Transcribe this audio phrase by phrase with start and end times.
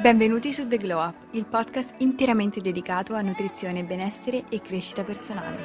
[0.00, 5.58] Benvenuti su The Glow Up, il podcast interamente dedicato a nutrizione, benessere e crescita personale.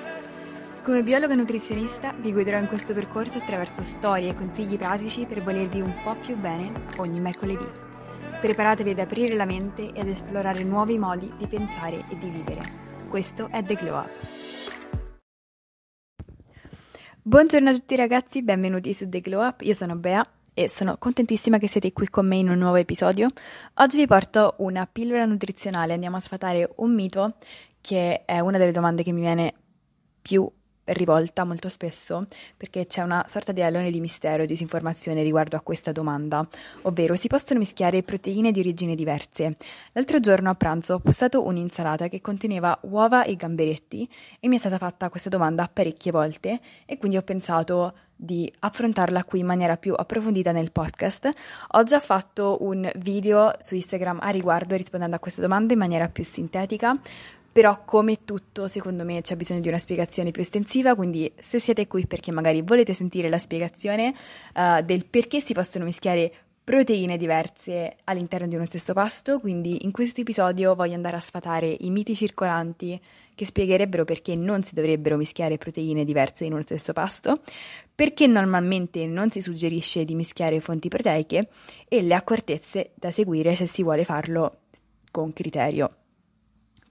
[0.83, 5.81] Come biologa nutrizionista vi guiderò in questo percorso attraverso storie e consigli pratici per volervi
[5.81, 7.67] un po' più bene ogni mercoledì.
[8.41, 12.61] Preparatevi ad aprire la mente e ad esplorare nuovi modi di pensare e di vivere.
[13.09, 14.09] Questo è The Glow Up.
[17.21, 21.57] Buongiorno a tutti ragazzi, benvenuti su The Glow Up, io sono Bea e sono contentissima
[21.57, 23.29] che siete qui con me in un nuovo episodio.
[23.75, 27.35] Oggi vi porto una pillola nutrizionale, andiamo a sfatare un mito
[27.81, 29.53] che è una delle domande che mi viene
[30.21, 30.49] più
[30.85, 32.27] rivolta molto spesso
[32.57, 36.45] perché c'è una sorta di alone di mistero e disinformazione riguardo a questa domanda,
[36.83, 39.55] ovvero si possono mischiare proteine di origine diverse.
[39.93, 44.07] L'altro giorno a pranzo ho postato un'insalata che conteneva uova e gamberetti
[44.39, 49.25] e mi è stata fatta questa domanda parecchie volte e quindi ho pensato di affrontarla
[49.25, 51.29] qui in maniera più approfondita nel podcast.
[51.71, 56.07] Ho già fatto un video su Instagram a riguardo rispondendo a questa domanda in maniera
[56.07, 56.97] più sintetica,
[57.51, 61.85] però come tutto secondo me c'è bisogno di una spiegazione più estensiva, quindi se siete
[61.85, 64.13] qui perché magari volete sentire la spiegazione
[64.55, 66.31] uh, del perché si possono mischiare
[66.63, 71.75] proteine diverse all'interno di uno stesso pasto, quindi in questo episodio voglio andare a sfatare
[71.81, 72.99] i miti circolanti
[73.35, 77.41] che spiegherebbero perché non si dovrebbero mischiare proteine diverse in uno stesso pasto,
[77.93, 81.49] perché normalmente non si suggerisce di mischiare fonti proteiche
[81.87, 84.59] e le accortezze da seguire se si vuole farlo
[85.11, 86.02] con criterio.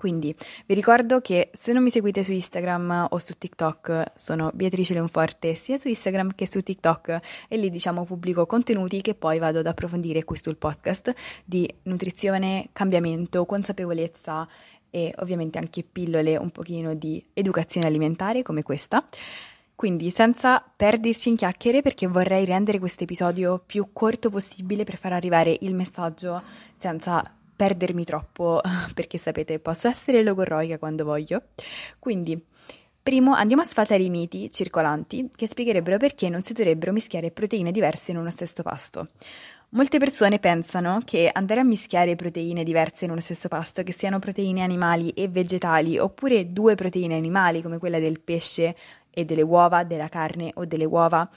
[0.02, 0.34] Quindi
[0.66, 5.54] vi ricordo che se non mi seguite su Instagram o su TikTok sono Beatrice Leonforte
[5.54, 9.66] sia su Instagram che su TikTok e lì diciamo pubblico contenuti che poi vado ad
[9.68, 11.14] approfondire qui sul podcast
[11.44, 14.48] di nutrizione, cambiamento, consapevolezza
[14.90, 19.06] e ovviamente anche pillole un pochino di educazione alimentare come questa.
[19.76, 25.12] Quindi senza perderci in chiacchiere perché vorrei rendere questo episodio più corto possibile per far
[25.12, 26.42] arrivare il messaggio
[26.76, 27.22] senza
[27.62, 28.60] perdermi troppo
[28.92, 31.42] perché sapete posso essere logorroica quando voglio.
[32.00, 32.50] Quindi
[33.02, 37.72] Primo andiamo a sfatare i miti circolanti che spiegherebbero perché non si dovrebbero mischiare proteine
[37.72, 39.08] diverse in uno stesso pasto.
[39.70, 44.20] Molte persone pensano che andare a mischiare proteine diverse in uno stesso pasto, che siano
[44.20, 48.76] proteine animali e vegetali, oppure due proteine animali come quella del pesce
[49.10, 51.28] e delle uova, della carne o delle uova,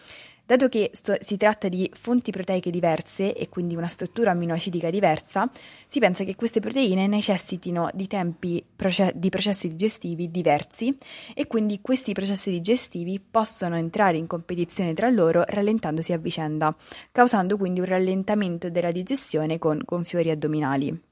[0.47, 5.49] Dato che sto, si tratta di fonti proteiche diverse e quindi una struttura amminoacidica diversa,
[5.87, 10.95] si pensa che queste proteine necessitino di tempi proce- di processi digestivi diversi
[11.33, 16.75] e quindi questi processi digestivi possono entrare in competizione tra loro rallentandosi a vicenda,
[17.11, 21.04] causando quindi un rallentamento della digestione con gonfiori addominali.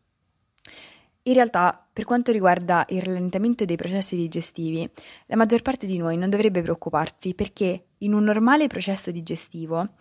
[1.26, 4.90] In realtà, per quanto riguarda il rallentamento dei processi digestivi,
[5.28, 9.92] la maggior parte di noi non dovrebbe preoccuparsi perché in un normale processo digestivo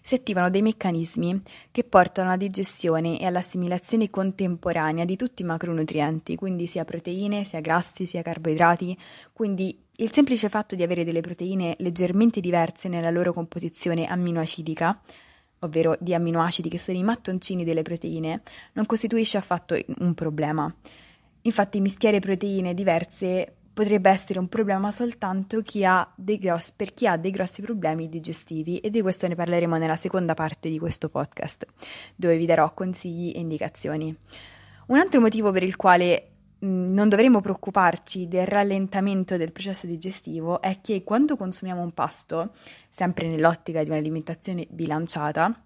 [0.00, 6.34] si attivano dei meccanismi che portano alla digestione e all'assimilazione contemporanea di tutti i macronutrienti,
[6.34, 8.98] quindi sia proteine, sia grassi, sia carboidrati,
[9.32, 15.00] quindi il semplice fatto di avere delle proteine leggermente diverse nella loro composizione amminoacidica
[15.62, 18.42] ovvero di amminoacidi che sono i mattoncini delle proteine,
[18.74, 20.72] non costituisce affatto un problema.
[21.42, 25.82] Infatti mischiare proteine diverse potrebbe essere un problema soltanto chi
[26.38, 30.34] gross, per chi ha dei grossi problemi digestivi e di questo ne parleremo nella seconda
[30.34, 31.66] parte di questo podcast,
[32.14, 34.14] dove vi darò consigli e indicazioni.
[34.86, 36.31] Un altro motivo per il quale
[36.62, 42.52] non dovremmo preoccuparci del rallentamento del processo digestivo è che quando consumiamo un pasto,
[42.88, 45.60] sempre nell'ottica di un'alimentazione bilanciata,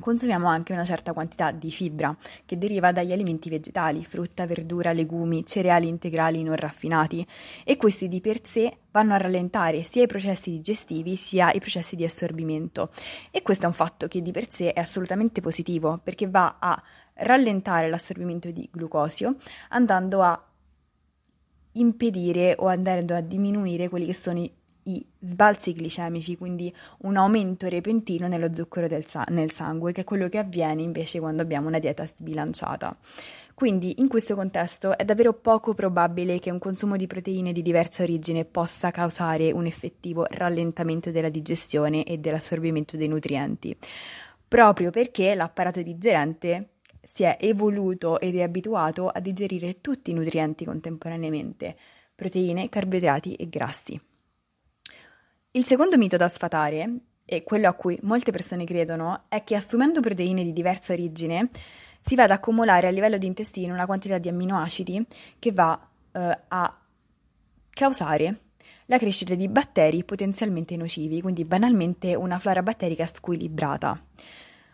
[0.00, 5.46] consumiamo anche una certa quantità di fibra che deriva dagli alimenti vegetali, frutta, verdura, legumi,
[5.46, 7.24] cereali integrali non raffinati.
[7.62, 11.94] E questi di per sé vanno a rallentare sia i processi digestivi sia i processi
[11.94, 12.90] di assorbimento.
[13.30, 16.82] E questo è un fatto che di per sé è assolutamente positivo perché va a
[17.14, 19.36] rallentare l'assorbimento di glucosio
[19.68, 20.46] andando a
[21.72, 24.52] impedire o andando a diminuire quelli che sono i,
[24.84, 30.28] i sbalzi glicemici, quindi un aumento repentino nello zucchero sa- nel sangue, che è quello
[30.28, 32.96] che avviene invece quando abbiamo una dieta sbilanciata.
[33.54, 38.02] Quindi in questo contesto è davvero poco probabile che un consumo di proteine di diversa
[38.02, 43.76] origine possa causare un effettivo rallentamento della digestione e dell'assorbimento dei nutrienti,
[44.48, 46.71] proprio perché l'apparato digerente
[47.02, 51.76] si è evoluto ed è abituato a digerire tutti i nutrienti contemporaneamente,
[52.14, 54.00] proteine, carboidrati e grassi.
[55.52, 60.00] Il secondo mito da sfatare, e quello a cui molte persone credono, è che assumendo
[60.00, 61.48] proteine di diversa origine
[62.00, 65.06] si va ad accumulare a livello di intestino una quantità di amminoacidi
[65.38, 65.78] che va
[66.12, 66.78] eh, a
[67.70, 68.40] causare
[68.86, 74.00] la crescita di batteri potenzialmente nocivi, quindi banalmente una flora batterica squilibrata.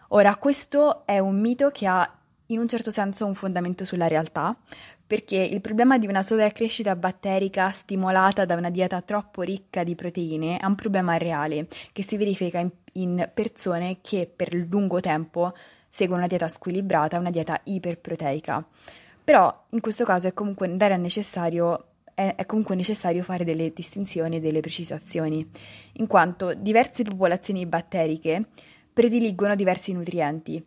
[0.08, 2.17] Ora, questo è un mito che ha
[2.50, 4.56] in un certo senso un fondamento sulla realtà,
[5.06, 10.58] perché il problema di una sovraccrescita batterica stimolata da una dieta troppo ricca di proteine
[10.58, 15.54] è un problema reale che si verifica in, in persone che per lungo tempo
[15.88, 18.66] seguono una dieta squilibrata, una dieta iperproteica.
[19.24, 24.40] Però in questo caso è comunque, necessario, è, è comunque necessario fare delle distinzioni e
[24.40, 25.46] delle precisazioni,
[25.94, 28.46] in quanto diverse popolazioni batteriche
[28.92, 30.64] prediligono diversi nutrienti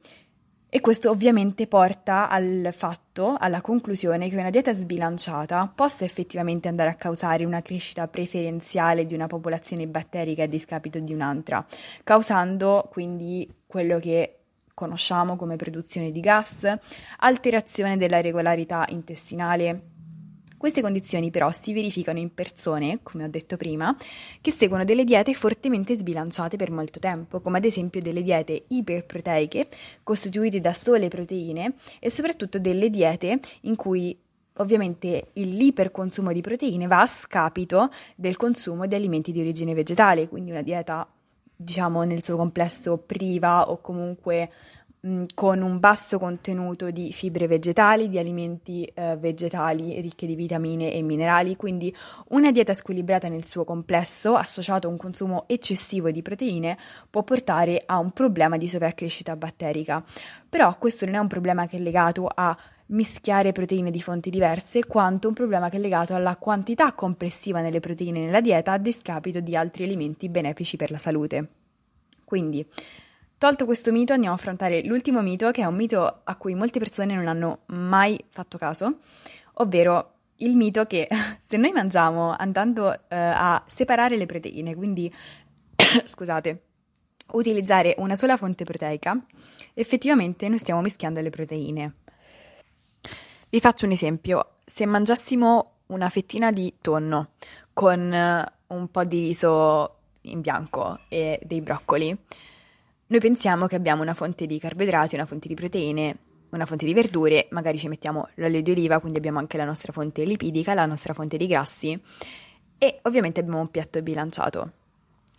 [0.74, 6.90] e questo ovviamente porta al fatto, alla conclusione che una dieta sbilanciata possa effettivamente andare
[6.92, 11.66] a causare una crescita preferenziale di una popolazione batterica a discapito di un'altra,
[12.06, 14.38] causando quindi quello che
[14.74, 16.74] conosciamo come produzione di gas,
[17.18, 19.91] alterazione della regolarità intestinale,
[20.62, 23.98] queste condizioni però si verificano in persone, come ho detto prima,
[24.42, 29.68] che seguono delle diete fortemente sbilanciate per molto tempo, come ad esempio delle diete iperproteiche,
[30.04, 34.16] costituite da sole proteine, e soprattutto delle diete in cui
[34.58, 40.52] ovviamente l'iperconsumo di proteine va a scapito del consumo di alimenti di origine vegetale, quindi
[40.52, 41.08] una dieta
[41.56, 44.52] diciamo nel suo complesso priva o comunque
[45.34, 51.02] Con un basso contenuto di fibre vegetali, di alimenti eh, vegetali ricchi di vitamine e
[51.02, 51.92] minerali, quindi
[52.28, 56.78] una dieta squilibrata nel suo complesso, associato a un consumo eccessivo di proteine,
[57.10, 60.04] può portare a un problema di sovraccrescita batterica.
[60.48, 62.56] Però questo non è un problema che è legato a
[62.90, 67.80] mischiare proteine di fonti diverse, quanto un problema che è legato alla quantità complessiva nelle
[67.80, 71.48] proteine nella dieta a discapito di altri alimenti benefici per la salute.
[72.24, 72.64] Quindi,
[73.42, 76.78] Tolto questo mito, andiamo a affrontare l'ultimo mito, che è un mito a cui molte
[76.78, 79.00] persone non hanno mai fatto caso,
[79.54, 81.08] ovvero il mito che
[81.42, 85.12] se noi mangiamo andando eh, a separare le proteine, quindi
[86.06, 86.62] scusate,
[87.32, 89.20] utilizzare una sola fonte proteica,
[89.74, 91.96] effettivamente noi stiamo mischiando le proteine.
[93.50, 97.32] Vi faccio un esempio, se mangiassimo una fettina di tonno
[97.74, 99.96] con eh, un po' di riso
[100.26, 102.16] in bianco e dei broccoli,
[103.12, 106.18] noi pensiamo che abbiamo una fonte di carboidrati, una fonte di proteine,
[106.52, 109.92] una fonte di verdure, magari ci mettiamo l'olio di oliva, quindi abbiamo anche la nostra
[109.92, 112.02] fonte lipidica, la nostra fonte di grassi
[112.78, 114.72] e ovviamente abbiamo un piatto bilanciato.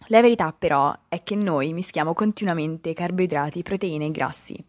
[0.08, 4.62] La verità però è che noi mischiamo continuamente carboidrati, proteine e grassi.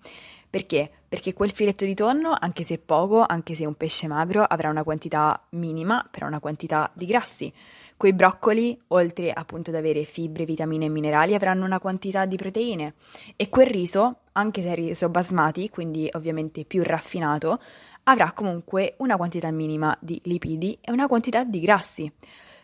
[0.50, 1.03] Perché?
[1.14, 4.82] Perché quel filetto di tonno, anche se poco, anche se un pesce magro, avrà una
[4.82, 7.54] quantità minima, però una quantità di grassi.
[7.96, 12.96] Quei broccoli, oltre appunto ad avere fibre, vitamine e minerali, avranno una quantità di proteine
[13.36, 17.60] e quel riso, anche se è riso basmati, quindi ovviamente più raffinato,
[18.06, 22.12] avrà comunque una quantità minima di lipidi e una quantità di grassi.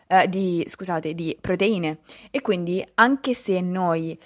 [0.08, 2.00] Eh, di, scusate, di proteine.
[2.32, 4.18] E quindi anche se noi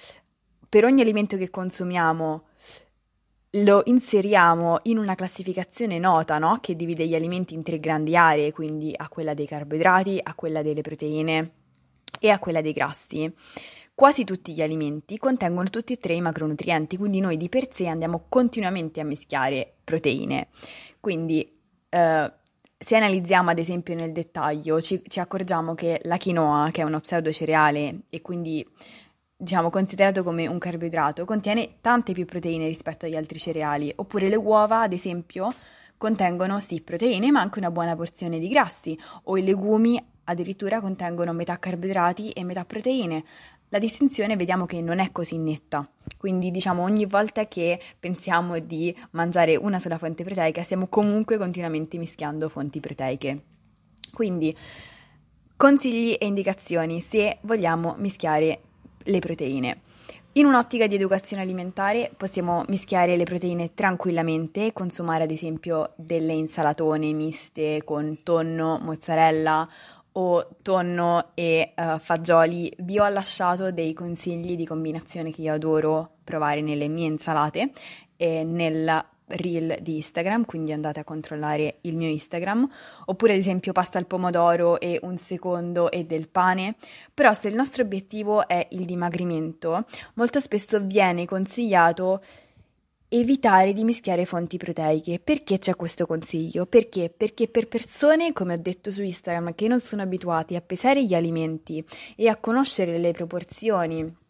[0.70, 2.46] per ogni alimento che consumiamo
[3.58, 6.58] lo inseriamo in una classificazione nota, no?
[6.60, 10.62] Che divide gli alimenti in tre grandi aree, quindi a quella dei carboidrati, a quella
[10.62, 11.52] delle proteine
[12.20, 13.32] e a quella dei grassi.
[13.96, 17.86] Quasi tutti gli alimenti contengono tutti e tre i macronutrienti, quindi noi di per sé
[17.86, 20.48] andiamo continuamente a mischiare proteine.
[21.00, 21.48] Quindi
[21.90, 22.34] eh,
[22.76, 27.00] se analizziamo ad esempio nel dettaglio, ci, ci accorgiamo che la quinoa, che è uno
[27.00, 28.68] pseudocereale e quindi
[29.36, 34.36] diciamo, considerato come un carboidrato, contiene tante più proteine rispetto agli altri cereali, oppure le
[34.36, 35.54] uova, ad esempio,
[35.98, 41.34] contengono sì proteine, ma anche una buona porzione di grassi, o i legumi addirittura contengono
[41.34, 43.24] metà carboidrati e metà proteine.
[43.70, 48.96] La distinzione vediamo che non è così netta, quindi diciamo ogni volta che pensiamo di
[49.12, 53.44] mangiare una sola fonte proteica stiamo comunque continuamente mischiando fonti proteiche.
[54.14, 54.56] Quindi
[55.58, 58.62] consigli e indicazioni se vogliamo mischiare
[59.06, 59.82] le proteine.
[60.36, 67.14] In un'ottica di educazione alimentare possiamo mischiare le proteine tranquillamente, consumare ad esempio delle insalatone
[67.14, 69.70] miste con tonno, mozzarella
[70.14, 72.72] o tonno e uh, fagioli.
[72.80, 77.72] Vi ho lasciato dei consigli di combinazione che io adoro provare nelle mie insalate
[78.18, 82.68] e nella reel di Instagram, quindi andate a controllare il mio Instagram,
[83.06, 86.76] oppure ad esempio pasta al pomodoro e un secondo e del pane,
[87.14, 92.22] però se il nostro obiettivo è il dimagrimento, molto spesso viene consigliato
[93.14, 95.20] evitare di mischiare fonti proteiche.
[95.20, 96.66] Perché c'è questo consiglio?
[96.66, 97.14] Perché?
[97.16, 101.14] Perché per persone, come ho detto su Instagram, che non sono abituati a pesare gli
[101.14, 104.22] alimenti e a conoscere le proporzioni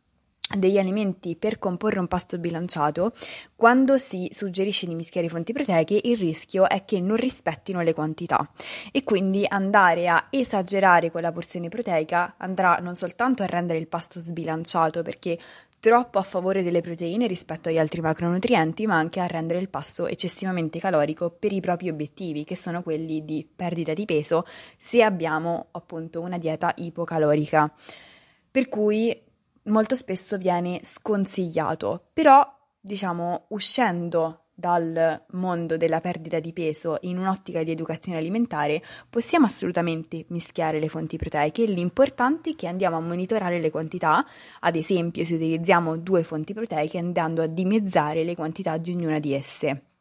[0.56, 3.14] degli alimenti per comporre un pasto bilanciato,
[3.56, 8.48] quando si suggerisce di mischiare fonti proteiche, il rischio è che non rispettino le quantità
[8.92, 14.20] e quindi andare a esagerare quella porzione proteica andrà non soltanto a rendere il pasto
[14.20, 15.40] sbilanciato perché
[15.80, 20.08] troppo a favore delle proteine rispetto agli altri macronutrienti, ma anche a rendere il pasto
[20.08, 24.46] eccessivamente calorico per i propri obiettivi, che sono quelli di perdita di peso,
[24.78, 27.70] se abbiamo appunto una dieta ipocalorica.
[28.50, 29.14] Per cui
[29.66, 32.46] molto spesso viene sconsigliato, però
[32.80, 40.26] diciamo uscendo dal mondo della perdita di peso in un'ottica di educazione alimentare, possiamo assolutamente
[40.30, 41.66] mischiare le fonti proteiche.
[41.66, 44.24] L'importante è che andiamo a monitorare le quantità,
[44.60, 49.34] ad esempio se utilizziamo due fonti proteiche andando a dimezzare le quantità di ognuna di
[49.34, 49.93] esse.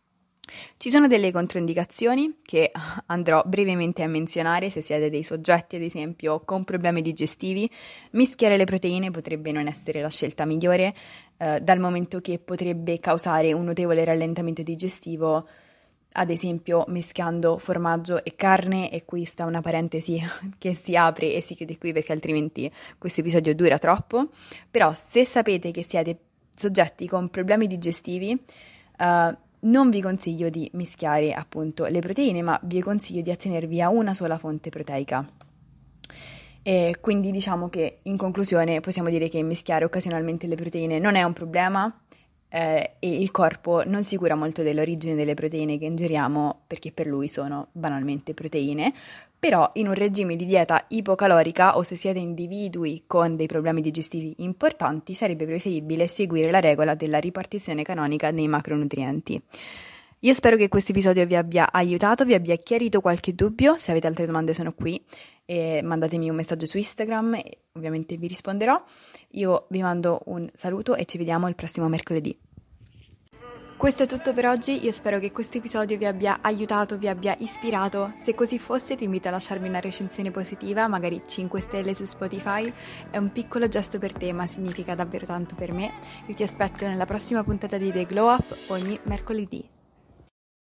[0.76, 2.70] Ci sono delle controindicazioni che
[3.06, 7.70] andrò brevemente a menzionare se siete dei soggetti, ad esempio, con problemi digestivi.
[8.12, 10.94] Mischiare le proteine potrebbe non essere la scelta migliore,
[11.38, 15.46] eh, dal momento che potrebbe causare un notevole rallentamento digestivo,
[16.12, 20.20] ad esempio mischiando formaggio e carne, e qui sta una parentesi
[20.58, 24.28] che si apre e si chiude qui perché altrimenti questo episodio dura troppo.
[24.70, 26.18] Però se sapete che siete
[26.54, 28.38] soggetti con problemi digestivi,
[28.98, 33.88] uh, non vi consiglio di mischiare appunto le proteine, ma vi consiglio di attenervi a
[33.88, 35.26] una sola fonte proteica.
[36.62, 41.22] E quindi diciamo che in conclusione possiamo dire che mischiare occasionalmente le proteine non è
[41.24, 41.92] un problema
[42.54, 47.06] eh, e il corpo non si cura molto dell'origine delle proteine che ingeriamo perché per
[47.06, 48.92] lui sono banalmente proteine,
[49.38, 54.34] però in un regime di dieta ipocalorica o se siete individui con dei problemi digestivi
[54.38, 59.42] importanti sarebbe preferibile seguire la regola della ripartizione canonica dei macronutrienti.
[60.24, 64.06] Io spero che questo episodio vi abbia aiutato, vi abbia chiarito qualche dubbio, se avete
[64.06, 65.04] altre domande sono qui
[65.44, 68.80] e mandatemi un messaggio su Instagram e ovviamente vi risponderò.
[69.30, 72.38] Io vi mando un saluto e ci vediamo il prossimo mercoledì.
[73.76, 77.34] Questo è tutto per oggi, io spero che questo episodio vi abbia aiutato, vi abbia
[77.40, 78.12] ispirato.
[78.14, 82.72] Se così fosse ti invito a lasciarmi una recensione positiva, magari 5 stelle su Spotify.
[83.10, 85.94] È un piccolo gesto per te, ma significa davvero tanto per me.
[86.26, 89.80] Io ti aspetto nella prossima puntata di The Glow Up ogni mercoledì.